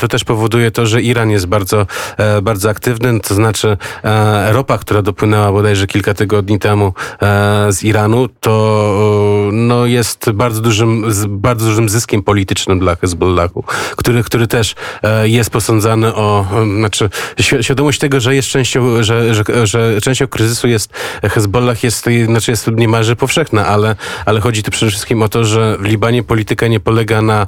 to 0.00 0.08
też 0.08 0.24
powoduje 0.24 0.70
to, 0.70 0.86
że 0.86 1.02
Iran 1.02 1.30
jest 1.30 1.46
bardzo, 1.46 1.86
e, 2.16 2.42
bardzo 2.42 2.70
aktywny, 2.70 3.20
to 3.20 3.34
znaczy 3.34 3.76
e, 4.04 4.52
ropa, 4.52 4.78
która 4.78 5.02
dopłynęła 5.02 5.52
bodajże 5.52 5.86
kilka 5.86 6.14
tygodni 6.14 6.58
temu 6.58 6.94
z 7.70 7.82
Iranu, 7.82 8.28
to 8.28 9.50
no, 9.52 9.86
jest 9.86 10.30
bardzo 10.30 10.60
dużym, 10.60 11.04
bardzo 11.28 11.66
dużym 11.66 11.88
zyskiem 11.88 12.22
politycznym 12.22 12.78
dla 12.78 12.96
Hezbollahu, 12.96 13.64
który, 13.96 14.22
który 14.22 14.46
też 14.46 14.74
jest 15.24 15.50
posądzany 15.50 16.14
o, 16.14 16.46
znaczy 16.78 17.10
świadomość 17.40 17.98
tego, 17.98 18.20
że 18.20 18.34
jest 18.34 18.48
częścią, 18.48 19.02
że, 19.02 19.34
że, 19.34 19.66
że 19.66 20.00
częścią 20.00 20.26
kryzysu 20.26 20.68
jest 20.68 20.92
Hezbollah 21.22 21.84
jest, 21.84 22.06
znaczy 22.26 22.50
jest 22.50 22.70
niemalże 22.76 23.16
powszechna, 23.16 23.66
ale, 23.66 23.96
ale 24.26 24.40
chodzi 24.40 24.62
tu 24.62 24.70
przede 24.70 24.90
wszystkim 24.90 25.22
o 25.22 25.28
to, 25.28 25.44
że 25.44 25.76
w 25.78 25.84
Libanie 25.84 26.22
polityka 26.22 26.66
nie 26.66 26.80
polega 26.80 27.22
na 27.22 27.46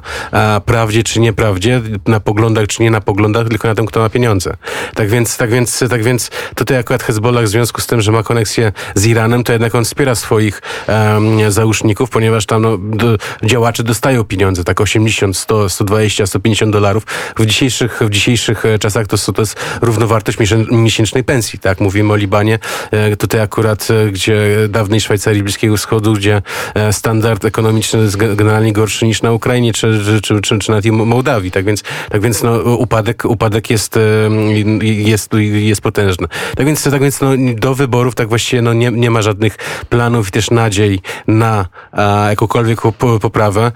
prawdzie 0.65 1.03
czy 1.03 1.19
nieprawdzie, 1.19 1.81
na 2.07 2.19
poglądach 2.19 2.67
czy 2.67 2.83
nie 2.83 2.91
na 2.91 3.01
poglądach, 3.01 3.47
tylko 3.47 3.67
na 3.67 3.75
tym, 3.75 3.85
kto 3.85 3.99
ma 3.99 4.09
pieniądze. 4.09 4.57
Tak 4.95 5.09
więc, 5.09 5.37
tak 5.37 5.51
więc, 5.51 5.79
tak 5.89 6.03
więc 6.03 6.31
tutaj 6.55 6.77
akurat 6.77 7.03
Hezbollah 7.03 7.43
w 7.43 7.47
związku 7.47 7.81
z 7.81 7.87
tym, 7.87 8.01
że 8.01 8.11
ma 8.11 8.23
koneksję 8.23 8.71
z 8.95 9.05
Iranem, 9.05 9.43
to 9.43 9.51
jednak 9.51 9.75
on 9.75 9.82
wspiera 9.83 10.15
swoich 10.15 10.61
um, 10.87 11.51
załóżników, 11.51 12.09
ponieważ 12.09 12.45
tam 12.45 12.61
no, 12.61 12.77
do, 12.77 13.17
działacze 13.43 13.83
dostają 13.83 14.23
pieniądze, 14.23 14.63
tak 14.63 14.81
80, 14.81 15.37
100, 15.37 15.69
120, 15.69 16.27
150 16.27 16.71
dolarów. 16.71 17.03
W 17.37 17.45
dzisiejszych, 17.45 17.99
w 18.01 18.09
dzisiejszych 18.09 18.65
e, 18.65 18.79
czasach 18.79 19.07
to, 19.07 19.33
to 19.33 19.41
jest 19.41 19.59
równowartość 19.81 20.37
miesięcznej 20.71 21.23
pensji, 21.23 21.59
tak? 21.59 21.79
Mówimy 21.79 22.13
o 22.13 22.15
Libanie, 22.15 22.59
e, 22.91 23.15
tutaj 23.17 23.41
akurat, 23.41 23.87
e, 23.91 24.11
gdzie 24.11 24.47
dawnej 24.69 25.01
Szwajcarii 25.01 25.43
Bliskiego 25.43 25.77
Wschodu, 25.77 26.13
gdzie 26.13 26.41
standard 26.91 27.45
ekonomiczny 27.45 27.99
jest 27.99 28.17
generalnie 28.17 28.73
gorszy 28.73 29.05
niż 29.05 29.21
na 29.21 29.31
Ukrainie 29.31 29.73
czy, 29.73 30.21
czy, 30.21 30.41
czy, 30.41 30.59
czy 30.59 30.69
nawet 30.69 30.85
Mołdawii. 30.85 31.51
Tak 31.51 31.65
więc, 31.65 31.83
tak 32.09 32.21
więc 32.21 32.43
no, 32.43 32.59
upadek, 32.59 33.25
upadek 33.25 33.69
jest, 33.69 33.99
jest, 34.81 35.31
jest 35.39 35.81
potężny. 35.81 36.27
Tak 36.55 36.65
więc, 36.65 36.83
tak 36.83 37.01
więc 37.01 37.21
no, 37.21 37.29
do 37.55 37.75
wyborów 37.75 38.15
tak 38.15 38.29
właściwie 38.29 38.61
no, 38.61 38.73
nie, 38.73 38.91
nie 38.91 39.11
ma 39.11 39.21
żadnych 39.21 39.57
planów 39.89 40.27
i 40.27 40.31
też 40.31 40.51
nadziei 40.51 41.01
na 41.27 41.65
a, 41.91 42.25
jakąkolwiek 42.29 42.81
poprawę. 43.21 43.71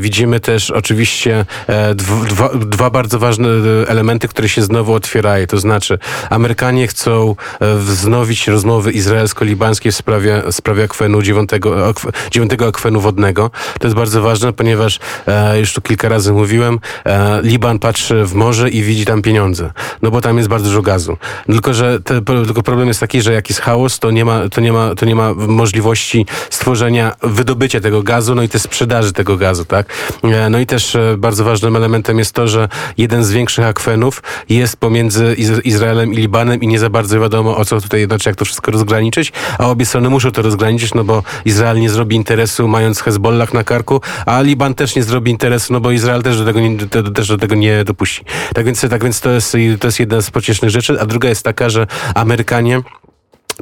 Widzimy 0.00 0.40
też 0.40 0.70
oczywiście 0.70 1.46
e, 1.66 1.94
dwa, 1.94 2.48
dwa 2.48 2.90
bardzo 2.90 3.18
ważne 3.18 3.48
elementy, 3.86 4.28
które 4.28 4.48
się 4.48 4.62
znowu 4.62 4.92
otwierają. 4.92 5.46
To 5.46 5.58
znaczy 5.58 5.98
Amerykanie 6.30 6.86
chcą 6.86 7.36
e, 7.60 7.74
wznowić 7.76 8.48
rozmowy 8.48 8.92
izraelsko-libańskie 8.92 9.92
w 9.92 9.96
sprawie, 9.96 10.42
w 10.46 10.54
sprawie 10.54 10.84
akwenu, 10.84 11.22
dziewiątego, 11.22 11.94
dziewiątego 12.30 12.66
akwenu 12.66 13.00
wodnego. 13.00 13.50
To 13.80 13.86
jest 13.86 13.96
bardzo 13.96 14.22
ważne, 14.22 14.52
ponieważ 14.52 14.98
e, 15.26 15.60
już 15.60 15.72
tu 15.72 15.80
kilka 15.80 16.08
razy 16.08 16.32
mówiłem, 16.32 16.78
e, 17.04 17.42
Liban 17.42 17.78
patrzy 17.78 18.24
w 18.24 18.34
morze 18.34 18.70
i 18.70 18.82
widzi 18.82 19.04
tam 19.04 19.22
pieniądze, 19.22 19.72
no 20.02 20.10
bo 20.10 20.20
tam 20.20 20.36
jest 20.36 20.48
bardzo 20.48 20.68
dużo 20.68 20.82
gazu. 20.82 21.16
Tylko, 21.46 21.74
że 21.74 22.00
te, 22.00 22.22
tylko 22.22 22.62
problem 22.62 22.88
jest 22.88 23.00
taki, 23.00 23.22
że 23.22 23.32
jak 23.32 23.48
jest 23.48 23.60
chaos, 23.60 23.98
to 23.98 24.10
nie, 24.10 24.24
ma, 24.24 24.48
to, 24.48 24.60
nie 24.60 24.72
ma, 24.72 24.94
to 24.94 25.06
nie 25.06 25.07
ma 25.14 25.34
możliwości 25.34 26.26
stworzenia, 26.50 27.12
wydobycia 27.22 27.80
tego 27.80 28.02
gazu, 28.02 28.34
no 28.34 28.42
i 28.42 28.48
też 28.48 28.62
sprzedaży 28.62 29.12
tego 29.12 29.36
gazu, 29.36 29.64
tak? 29.64 29.86
E, 30.24 30.50
no 30.50 30.58
i 30.58 30.66
też 30.66 30.96
e, 30.96 31.16
bardzo 31.18 31.44
ważnym 31.44 31.76
elementem 31.76 32.18
jest 32.18 32.32
to, 32.32 32.48
że 32.48 32.68
jeden 32.98 33.24
z 33.24 33.30
większych 33.30 33.66
akwenów 33.66 34.22
jest 34.48 34.76
pomiędzy 34.76 35.36
Izraelem 35.64 36.12
i 36.12 36.16
Libanem 36.16 36.62
i 36.62 36.66
nie 36.66 36.78
za 36.78 36.90
bardzo 36.90 37.20
wiadomo 37.20 37.56
o 37.56 37.64
co 37.64 37.80
tutaj, 37.80 38.06
znaczy 38.06 38.28
jak 38.28 38.36
to 38.36 38.44
wszystko 38.44 38.70
rozgraniczyć, 38.70 39.32
a 39.58 39.66
obie 39.66 39.86
strony 39.86 40.10
muszą 40.10 40.30
to 40.30 40.42
rozgraniczyć, 40.42 40.94
no 40.94 41.04
bo 41.04 41.22
Izrael 41.44 41.80
nie 41.80 41.90
zrobi 41.90 42.16
interesu 42.16 42.68
mając 42.68 43.00
Hezbollah 43.00 43.54
na 43.54 43.64
karku, 43.64 44.00
a 44.26 44.40
Liban 44.40 44.74
też 44.74 44.96
nie 44.96 45.02
zrobi 45.02 45.30
interesu, 45.30 45.72
no 45.72 45.80
bo 45.80 45.90
Izrael 45.90 46.22
też 46.22 46.38
do 46.38 46.44
tego 46.44 46.60
nie, 46.60 46.76
też 47.14 47.28
do 47.28 47.38
tego 47.38 47.54
nie 47.54 47.84
dopuści. 47.84 48.24
Tak 48.54 48.66
więc, 48.66 48.80
tak 48.80 49.04
więc 49.04 49.20
to, 49.20 49.30
jest, 49.30 49.56
to 49.80 49.86
jest 49.86 50.00
jedna 50.00 50.20
z 50.20 50.30
pociesznych 50.30 50.70
rzeczy, 50.70 51.00
a 51.00 51.06
druga 51.06 51.28
jest 51.28 51.44
taka, 51.44 51.70
że 51.70 51.86
Amerykanie 52.14 52.82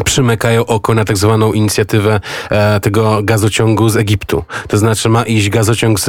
przymykają 0.04 0.66
oko 0.66 0.94
na 0.94 1.04
tak 1.04 1.16
zwaną 1.16 1.52
inicjatywę 1.52 2.20
e, 2.50 2.80
tego 2.80 3.22
gazociągu 3.22 3.88
z 3.88 3.96
Egiptu. 3.96 4.44
To 4.68 4.78
znaczy 4.78 5.08
ma 5.08 5.22
iść 5.22 5.48
gazociąg 5.48 6.00
z, 6.00 6.04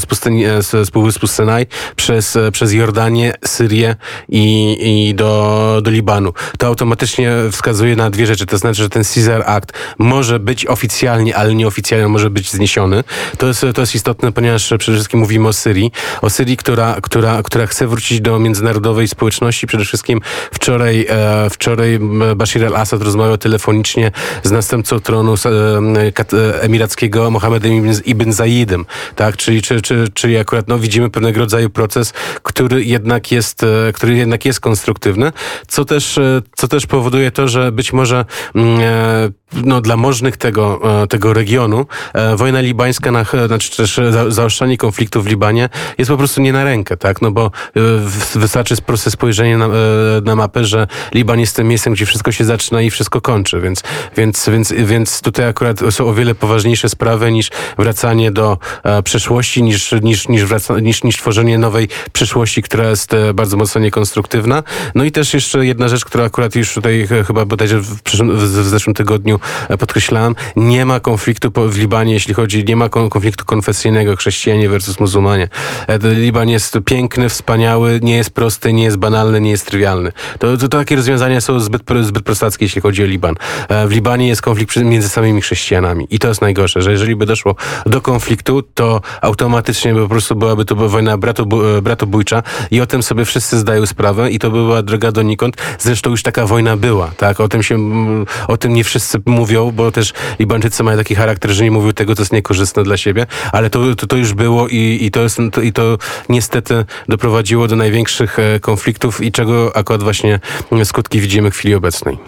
z, 0.00 0.06
pustyni, 0.06 0.44
z, 0.60 0.86
z 0.88 0.90
Półwyspu 0.90 1.26
Synaj 1.26 1.66
przez, 1.96 2.36
e, 2.36 2.52
przez 2.52 2.72
Jordanię, 2.72 3.34
Syrię 3.44 3.96
i, 4.28 4.76
i 4.80 5.14
do, 5.14 5.80
do 5.82 5.90
Libanu. 5.90 6.32
To 6.58 6.66
automatycznie 6.66 7.32
wskazuje 7.52 7.96
na 7.96 8.10
dwie 8.10 8.26
rzeczy. 8.26 8.46
To 8.46 8.58
znaczy, 8.58 8.82
że 8.82 8.88
ten 8.88 9.02
Caesar 9.14 9.42
Act 9.46 9.72
może 9.98 10.40
być 10.40 10.66
oficjalnie, 10.66 11.36
ale 11.36 11.54
nieoficjalnie 11.54 12.08
może 12.08 12.30
być 12.30 12.50
zniesiony. 12.50 13.04
To 13.38 13.46
jest, 13.46 13.66
to 13.74 13.80
jest 13.80 13.94
istotne, 13.94 14.32
ponieważ 14.32 14.72
przede 14.78 14.96
wszystkim 14.96 15.20
mówimy 15.20 15.48
o 15.48 15.52
Syrii. 15.52 15.92
O 16.22 16.30
Syrii, 16.30 16.56
która, 16.56 16.96
która, 17.02 17.42
która 17.42 17.66
chce 17.66 17.86
wrócić 17.86 18.20
do 18.20 18.38
międzynarodowej 18.38 19.08
społeczności. 19.08 19.66
Przede 19.66 19.84
wszystkim 19.84 20.20
wczoraj, 20.52 21.06
e, 21.08 21.50
wczoraj 21.50 21.98
Bashir 22.36 22.66
al-Assad 22.66 22.97
Assad 22.98 23.06
rozmawiał 23.06 23.38
telefonicznie 23.38 24.10
z 24.42 24.50
następcą 24.50 25.00
tronu 25.00 25.34
e, 25.34 26.62
emirackiego 26.62 27.30
Mohamedem 27.30 27.72
ibn 28.04 28.32
Zayidem, 28.32 28.84
tak? 29.16 29.36
Czyli, 29.36 29.62
czy, 29.62 29.82
czy, 29.82 30.04
czyli 30.14 30.36
akurat 30.36 30.68
no, 30.68 30.78
widzimy 30.78 31.10
pewnego 31.10 31.40
rodzaju 31.40 31.70
proces, 31.70 32.12
który 32.42 32.84
jednak 32.84 33.32
jest, 33.32 33.62
e, 33.62 33.92
który 33.92 34.16
jednak 34.16 34.44
jest 34.44 34.60
konstruktywny, 34.60 35.32
co 35.68 35.84
też, 35.84 36.18
e, 36.18 36.42
co 36.56 36.68
też 36.68 36.86
powoduje 36.86 37.30
to, 37.30 37.48
że 37.48 37.72
być 37.72 37.92
może 37.92 38.24
mm, 38.54 38.80
no, 39.52 39.80
dla 39.80 39.96
możnych 39.96 40.36
tego, 40.36 40.80
tego 41.08 41.32
regionu 41.32 41.86
wojna 42.36 42.60
libańska, 42.60 43.10
na, 43.10 43.24
znaczy 43.46 43.76
też 43.76 44.00
zaostrzanie 44.28 44.76
konfliktu 44.76 45.22
w 45.22 45.26
Libanie 45.26 45.68
jest 45.98 46.10
po 46.10 46.16
prostu 46.16 46.40
nie 46.40 46.52
na 46.52 46.64
rękę, 46.64 46.96
tak? 46.96 47.22
No 47.22 47.30
bo 47.30 47.50
wystarczy 48.34 48.76
proste 48.86 49.10
spojrzenie 49.10 49.58
na, 49.58 49.68
na 50.22 50.36
mapę, 50.36 50.64
że 50.64 50.86
Liban 51.14 51.40
jest 51.40 51.56
tym 51.56 51.68
miejscem, 51.68 51.92
gdzie 51.92 52.06
wszystko 52.06 52.32
się 52.32 52.44
zaczyna 52.44 52.82
i 52.82 52.90
wszystko 52.90 53.20
kończy, 53.20 53.60
więc, 53.60 53.82
więc, 54.16 54.48
więc, 54.48 54.72
więc 54.72 55.20
tutaj 55.20 55.48
akurat 55.48 55.80
są 55.90 56.06
o 56.06 56.14
wiele 56.14 56.34
poważniejsze 56.34 56.88
sprawy 56.88 57.32
niż 57.32 57.50
wracanie 57.78 58.30
do 58.30 58.58
e, 58.82 59.02
przeszłości, 59.02 59.62
niż, 59.62 59.94
niż, 60.02 60.28
niż, 60.28 60.44
wraca, 60.44 60.80
niż, 60.80 61.04
niż 61.04 61.16
tworzenie 61.16 61.58
nowej 61.58 61.88
przyszłości, 62.12 62.62
która 62.62 62.90
jest 62.90 63.14
e, 63.14 63.34
bardzo 63.34 63.56
mocno 63.56 63.80
niekonstruktywna. 63.80 64.62
No 64.94 65.04
i 65.04 65.12
też 65.12 65.34
jeszcze 65.34 65.66
jedna 65.66 65.88
rzecz, 65.88 66.04
która 66.04 66.24
akurat 66.24 66.54
już 66.54 66.74
tutaj 66.74 67.08
chyba 67.26 67.44
bodajże 67.44 67.80
w, 67.80 67.86
w, 67.86 68.64
w 68.64 68.68
zeszłym 68.68 68.94
tygodniu 68.94 69.37
e, 69.68 69.78
podkreślałam, 69.78 70.34
nie 70.56 70.86
ma 70.86 71.00
konfliktu 71.00 71.52
w 71.68 71.78
Libanie, 71.78 72.12
jeśli 72.12 72.34
chodzi, 72.34 72.64
nie 72.64 72.76
ma 72.76 72.88
konfliktu 72.88 73.44
konfesyjnego 73.44 74.16
chrześcijanie 74.16 74.68
versus 74.68 75.00
muzułmanie. 75.00 75.48
E, 75.88 75.98
Liban 76.14 76.48
jest 76.48 76.78
piękny, 76.84 77.28
wspaniały, 77.28 78.00
nie 78.02 78.16
jest 78.16 78.30
prosty, 78.30 78.72
nie 78.72 78.84
jest 78.84 78.96
banalny, 78.96 79.40
nie 79.40 79.50
jest 79.50 79.66
trywialny. 79.66 80.12
To, 80.38 80.56
to, 80.56 80.68
to 80.68 80.78
takie 80.78 80.96
rozwiązania 80.96 81.40
są 81.40 81.60
zbyt, 81.60 81.82
zbyt 82.02 82.24
prostackie, 82.24 82.64
jeśli 82.64 82.80
chodzi 82.80 83.02
o 83.02 83.06
Liban. 83.06 83.34
E, 83.68 83.86
w 83.86 83.90
Libanie 83.90 84.28
jest 84.28 84.42
konflikt 84.42 84.76
między 84.76 85.08
samymi 85.08 85.40
chrześcijanami 85.40 86.06
i 86.10 86.18
to 86.18 86.28
jest 86.28 86.40
najgorsze, 86.40 86.82
że 86.82 86.92
jeżeli 86.92 87.16
by 87.16 87.26
doszło 87.26 87.54
do 87.86 88.00
konfliktu, 88.00 88.62
to 88.62 89.00
automatycznie 89.20 89.94
po 89.94 90.08
prostu 90.08 90.36
byłaby 90.36 90.64
to 90.64 90.74
wojna 90.74 91.12
e, 91.14 91.82
bratobójcza 91.82 92.42
i 92.70 92.80
o 92.80 92.86
tym 92.86 93.02
sobie 93.02 93.24
wszyscy 93.24 93.58
zdają 93.58 93.86
sprawę 93.86 94.30
i 94.30 94.38
to 94.38 94.50
by 94.50 94.56
była 94.56 94.82
droga 94.82 95.12
donikąd. 95.12 95.56
Zresztą 95.78 96.10
już 96.10 96.22
taka 96.22 96.46
wojna 96.46 96.76
była, 96.76 97.10
tak? 97.16 97.40
O 97.40 97.48
tym 97.48 97.62
się, 97.62 97.78
o 98.48 98.56
tym 98.56 98.74
nie 98.74 98.84
wszyscy 98.84 99.18
mówią, 99.28 99.72
bo 99.72 99.92
też 99.92 100.12
Libańczycy 100.38 100.82
mają 100.82 100.98
taki 100.98 101.14
charakter, 101.14 101.50
że 101.50 101.64
nie 101.64 101.70
mówią 101.70 101.92
tego, 101.92 102.14
co 102.14 102.22
jest 102.22 102.32
niekorzystne 102.32 102.82
dla 102.82 102.96
siebie, 102.96 103.26
ale 103.52 103.70
to, 103.70 103.94
to, 103.96 104.06
to 104.06 104.16
już 104.16 104.34
było 104.34 104.68
i, 104.68 104.98
i, 105.02 105.10
to 105.10 105.22
jest, 105.22 105.38
to, 105.52 105.60
i 105.60 105.72
to 105.72 105.98
niestety 106.28 106.84
doprowadziło 107.08 107.68
do 107.68 107.76
największych 107.76 108.38
e, 108.38 108.60
konfliktów 108.60 109.20
i 109.20 109.32
czego 109.32 109.76
akurat 109.76 110.02
właśnie 110.02 110.40
skutki 110.84 111.20
widzimy 111.20 111.50
w 111.50 111.56
chwili 111.56 111.74
obecnej. 111.74 112.18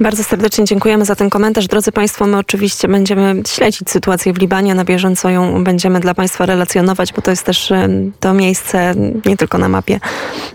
Bardzo 0.00 0.24
serdecznie 0.24 0.64
dziękujemy 0.64 1.04
za 1.04 1.16
ten 1.16 1.30
komentarz. 1.30 1.66
Drodzy 1.66 1.92
Państwo, 1.92 2.26
my 2.26 2.38
oczywiście 2.38 2.88
będziemy 2.88 3.42
śledzić 3.46 3.90
sytuację 3.90 4.32
w 4.32 4.38
Libanie. 4.38 4.74
Na 4.74 4.84
bieżąco 4.84 5.30
ją 5.30 5.64
będziemy 5.64 6.00
dla 6.00 6.14
Państwa 6.14 6.46
relacjonować, 6.46 7.12
bo 7.12 7.22
to 7.22 7.30
jest 7.30 7.44
też 7.44 7.72
e, 7.72 7.88
to 8.20 8.34
miejsce 8.34 8.94
nie 9.26 9.36
tylko 9.36 9.58
na 9.58 9.68
mapie 9.68 10.00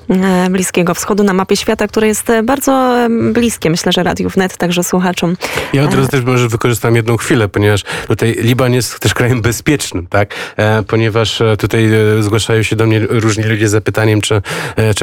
e, 0.09 0.49
Bliskiego 0.49 0.93
Wschodu, 0.93 1.23
na 1.23 1.33
mapie 1.33 1.55
świata, 1.55 1.87
które 1.87 2.07
jest 2.07 2.29
e, 2.29 2.43
bardzo 2.43 2.97
bliskie, 3.33 3.69
myślę, 3.69 3.91
że 3.91 4.03
Radiu 4.03 4.29
Wnet, 4.29 4.57
także 4.57 4.83
słuchaczom. 4.83 5.37
Ja 5.73 5.83
od 5.83 5.93
razu 5.93 6.07
też 6.07 6.23
może 6.23 6.49
wykorzystam 6.49 6.95
jedną 6.95 7.17
chwilę, 7.17 7.47
ponieważ 7.47 7.83
tutaj 8.07 8.35
Liban 8.39 8.73
jest 8.73 8.99
też 8.99 9.13
krajem 9.13 9.41
bezpiecznym, 9.41 10.07
tak? 10.07 10.35
Ponieważ 10.87 11.41
tutaj 11.59 11.89
zgłaszają 12.19 12.63
się 12.63 12.75
do 12.75 12.85
mnie 12.85 12.99
różni 12.99 13.43
ludzie 13.43 13.67
z 13.67 13.71
zapytaniem, 13.71 14.21
czy, 14.21 14.41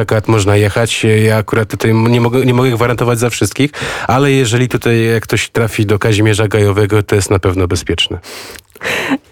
akurat 0.03 0.29
można 0.29 0.57
jechać. 0.57 1.07
Ja 1.25 1.37
akurat 1.37 1.69
tutaj 1.69 1.95
nie 1.95 2.21
mogę, 2.21 2.47
nie 2.47 2.55
mogę 2.55 2.71
gwarantować 2.71 3.19
za 3.19 3.31
wszystkich, 3.31 3.71
ale 4.07 4.33
jeżeli 4.33 4.69
tutaj 4.69 4.97
ktoś 5.21 5.49
trafi 5.49 5.87
do 5.87 5.99
Kazimierza 5.99 6.49
Gajowego, 6.49 7.03
to 7.03 7.15
jest 7.15 7.31
na 7.31 7.39
pewno 7.39 7.67
bezpieczne. 7.67 8.19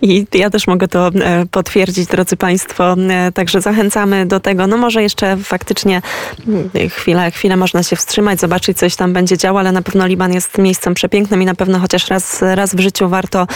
I 0.03 0.27
ja 0.35 0.51
też 0.51 0.67
mogę 0.67 0.89
to 0.89 1.09
e, 1.09 1.47
potwierdzić, 1.51 2.09
drodzy 2.09 2.37
Państwo. 2.37 2.97
E, 3.11 3.33
także 3.33 3.61
zachęcamy 3.61 4.27
do 4.27 4.41
tego. 4.41 4.67
No 4.67 4.77
może 4.77 5.03
jeszcze 5.03 5.37
faktycznie 5.37 6.03
mm, 6.49 6.71
chwilę, 6.91 7.31
chwilę 7.31 7.57
można 7.57 7.83
się 7.83 7.97
wstrzymać, 7.97 8.41
zobaczyć, 8.41 8.79
coś 8.79 8.97
tam 8.97 9.13
będzie 9.13 9.39
działo, 9.39 9.61
ale 9.61 9.73
na 9.73 9.83
pewno 9.83 10.07
Liban 10.07 10.33
jest 10.33 10.59
miejscem 10.59 10.95
przepięknym 10.95 11.43
i 11.43 11.45
na 11.45 11.55
pewno 11.55 11.79
chociaż 11.79 12.09
raz, 12.09 12.43
raz 12.43 12.75
w 12.75 12.81
życiu 12.81 13.09
warto, 13.09 13.47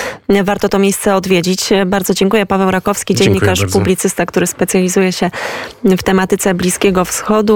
warto 0.44 0.68
to 0.68 0.78
miejsce 0.78 1.16
odwiedzić. 1.16 1.70
Bardzo 1.86 2.14
dziękuję. 2.14 2.46
Paweł 2.46 2.70
Rakowski, 2.70 3.14
dziennikarz, 3.14 3.66
publicysta, 3.72 4.26
który 4.26 4.46
specjalizuje 4.46 5.12
się 5.12 5.30
w 5.84 6.02
tematyce 6.02 6.54
Bliskiego 6.54 7.04
Wschodu. 7.04 7.42